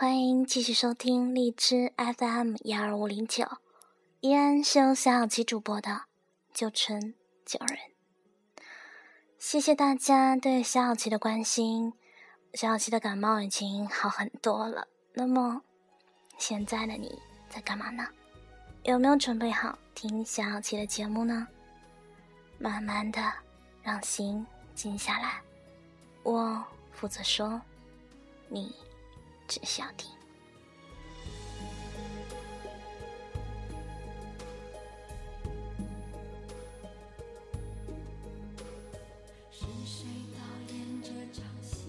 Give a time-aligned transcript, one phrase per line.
[0.00, 3.46] 欢迎继续收听荔枝 FM 幺二五零九，
[4.20, 6.04] 依然是由小小七主播的
[6.54, 7.12] 九成
[7.44, 7.76] 九人。
[9.38, 11.92] 谢谢大家对小小七的关心，
[12.54, 14.88] 小小七的感冒已经好很多了。
[15.12, 15.60] 那么，
[16.38, 17.20] 现在的你
[17.50, 18.08] 在干嘛呢？
[18.84, 21.46] 有没有准备好听小小七的节目呢？
[22.58, 23.20] 慢慢的，
[23.82, 25.42] 让心静下来，
[26.22, 27.60] 我负责说，
[28.48, 28.74] 你。
[29.50, 30.08] 只想听。
[39.50, 41.88] 是谁导演这场戏？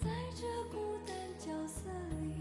[0.00, 0.42] 在这
[0.72, 2.34] 孤单角色里，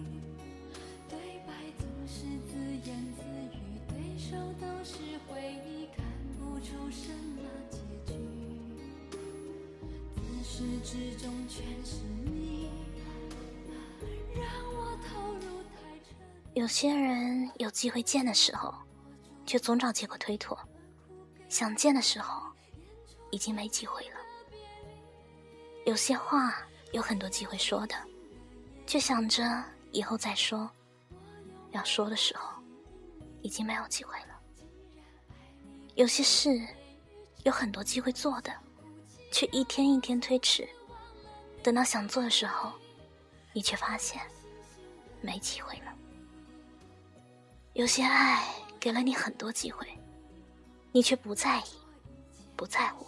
[1.07, 2.57] 对白总是自
[2.89, 3.21] 言自
[3.55, 3.59] 语，
[3.89, 6.03] 对手都是回忆，看
[6.39, 7.77] 不出什么结
[8.11, 8.17] 局。
[10.15, 12.58] 自始至终全是你。
[16.55, 18.73] 有些人有机会见的时候，
[19.45, 20.57] 却总找借口推脱；
[21.47, 22.41] 想见的时候，
[23.31, 24.17] 已经没机会了。
[25.85, 26.53] 有些话
[26.91, 27.95] 有很多机会说的，
[28.85, 30.69] 却想着以后再说；
[31.71, 32.61] 要说的时候，
[33.41, 34.39] 已经没有机会了。
[35.95, 36.61] 有些事
[37.43, 38.53] 有很多机会做的，
[39.31, 40.67] 却一天一天推迟，
[41.63, 42.73] 等到想做的时候。
[43.53, 44.21] 你却发现
[45.21, 45.93] 没机会了。
[47.73, 48.47] 有些爱
[48.79, 49.87] 给了你很多机会，
[50.91, 51.63] 你却不在意、
[52.55, 53.07] 不在乎。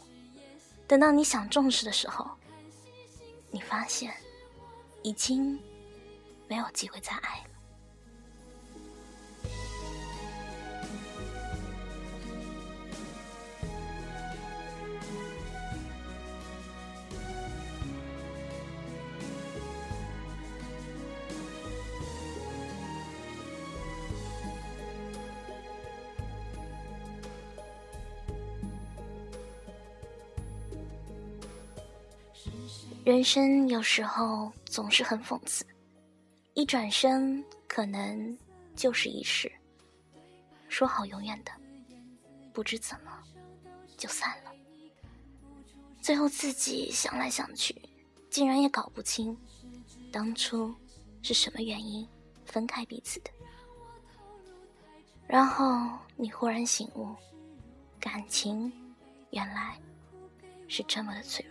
[0.87, 2.29] 等到你想重视的时候，
[3.49, 4.13] 你发现
[5.03, 5.59] 已经
[6.47, 7.50] 没有机会再爱了。
[33.03, 35.65] 人生有时候总是很讽刺，
[36.53, 38.37] 一转身可能
[38.75, 39.51] 就是一世。
[40.69, 41.51] 说好永远的，
[42.53, 43.11] 不知怎么
[43.97, 44.51] 就散了。
[45.99, 47.75] 最后自己想来想去，
[48.29, 49.35] 竟然也搞不清
[50.11, 50.71] 当初
[51.23, 52.07] 是什么原因
[52.45, 53.31] 分开彼此的。
[55.27, 57.15] 然后你忽然醒悟，
[57.99, 58.71] 感情
[59.31, 59.75] 原来
[60.67, 61.50] 是这么的脆弱。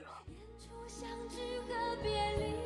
[2.03, 2.60] 别离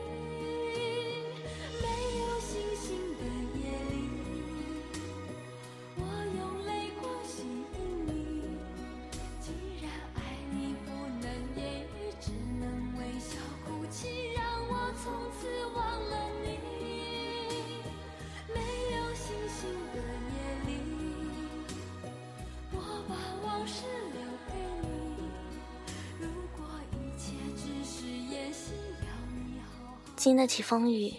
[30.17, 31.13] 经得起风雨，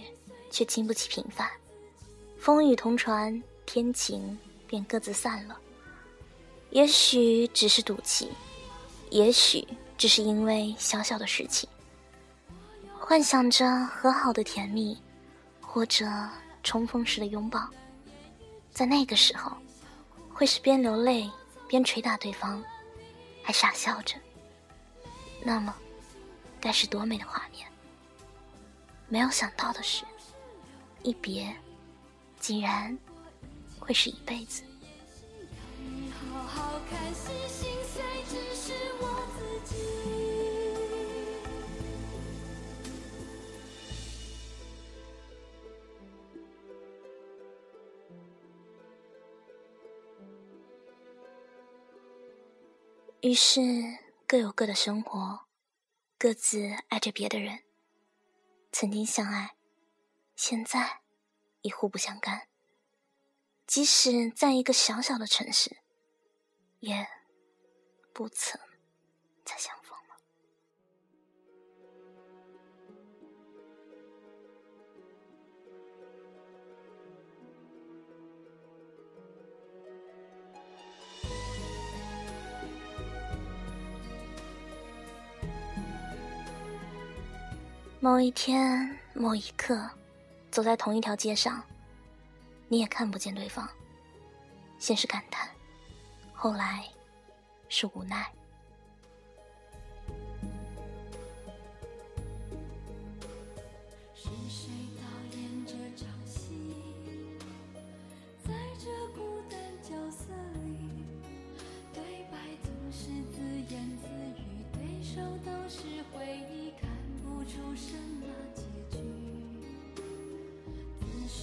[0.50, 1.50] 却经不起平凡。
[2.38, 5.59] 风雨同船，天晴便各自散了。
[6.72, 8.31] 也许只是赌气，
[9.09, 9.66] 也许
[9.97, 11.69] 只是因为小小的事情，
[12.97, 14.97] 幻想着和好的甜蜜，
[15.62, 16.06] 或者
[16.63, 17.67] 重逢时的拥抱。
[18.72, 19.51] 在那个时候，
[20.33, 21.29] 会是边流泪
[21.67, 22.63] 边捶打对方，
[23.41, 24.16] 还傻笑着。
[25.41, 25.73] 那么，
[26.59, 27.66] 该是多美的画面！
[29.15, 30.03] 没有想到的是，
[31.01, 31.55] 一别，
[32.37, 32.99] 竟然
[33.79, 34.61] 会是一辈子。
[53.21, 53.61] 于是，
[54.27, 55.39] 各有各的生活，
[56.19, 57.64] 各自爱着别的人。
[58.77, 59.56] 曾经相爱，
[60.36, 61.00] 现在
[61.62, 62.50] 已互不相干。
[63.66, 65.77] 即使在一个小小的城市，
[66.81, 67.07] 也
[68.13, 68.60] 不曾
[69.45, 69.84] 再相逢。
[88.06, 89.90] 某一天，某一刻，
[90.52, 91.60] 走在同一条街上，
[92.68, 93.68] 你也看不见对方。
[94.78, 95.50] 先是感叹，
[96.31, 96.88] 后来
[97.68, 98.31] 是无奈。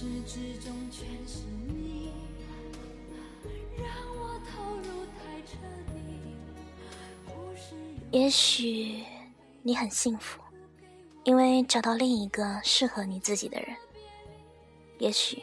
[0.03, 2.11] 始至终全是你，
[3.77, 5.55] 让我投入太彻
[5.87, 5.93] 底
[8.11, 9.01] 也许
[9.61, 10.41] 你很幸福，
[11.23, 13.73] 因为找到另一个适合你自己的人。
[14.99, 15.41] 也许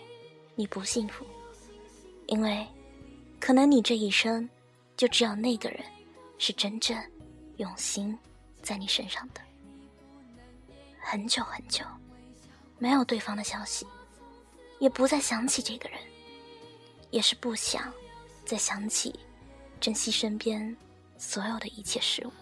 [0.55, 1.25] 你不幸福，
[2.27, 2.67] 因为
[3.39, 4.47] 可能你这一生
[4.95, 5.83] 就只有那个人
[6.37, 6.95] 是真正
[7.57, 8.19] 用心
[8.63, 9.41] 在你身上的。
[10.99, 11.83] 很久很久，
[12.79, 13.87] 没有对方的消息，
[14.81, 15.99] 也不再想起这个人，
[17.11, 17.93] 也是不想
[18.45, 19.15] 再想起
[19.79, 20.77] 珍惜身边
[21.17, 22.33] 所有的一切事物。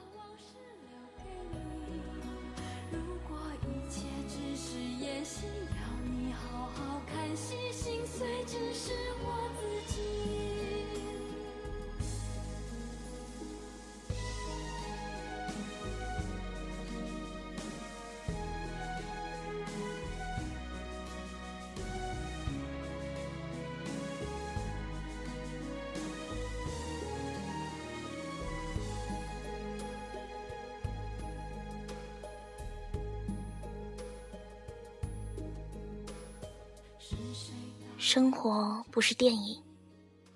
[38.08, 39.62] 生活不是电影，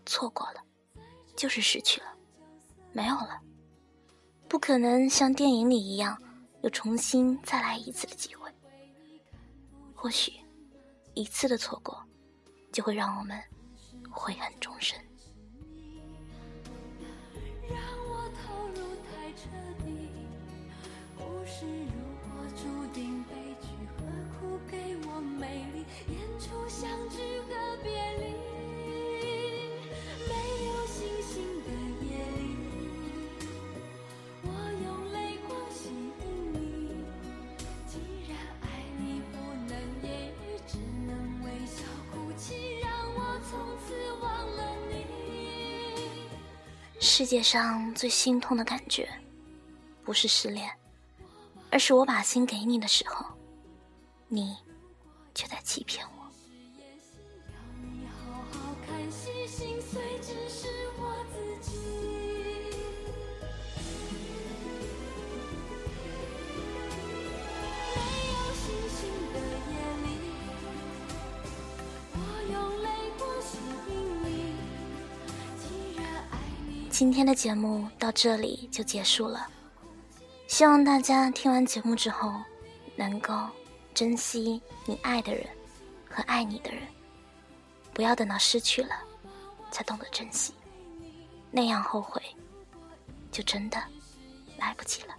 [0.04, 0.62] 错过了
[1.34, 2.06] 就是失去了，
[2.92, 3.40] 没有了，
[4.46, 6.22] 不可能像电影里一样
[6.60, 8.52] 有重新再来一次的机会。
[9.94, 10.34] 或许
[11.14, 11.98] 一次的错过，
[12.70, 13.42] 就会让我们
[14.10, 15.00] 悔恨终生。
[47.04, 49.08] 世界上最心痛的感觉，
[50.04, 50.70] 不是失恋，
[51.68, 53.26] 而是我把心给你的时候，
[54.28, 54.56] 你
[55.34, 56.21] 却在欺骗我。
[76.92, 79.48] 今天的节目到这里就结束了，
[80.46, 82.30] 希望大家听完节目之后，
[82.96, 83.34] 能够
[83.94, 85.48] 珍惜你爱的人
[86.06, 86.82] 和爱你的人，
[87.94, 88.90] 不要等到失去了
[89.70, 90.52] 才懂得珍惜，
[91.50, 92.20] 那样后悔
[93.30, 93.82] 就真的
[94.58, 95.14] 来不及了。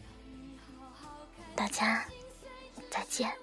[1.55, 2.05] 大家
[2.91, 3.33] 再见。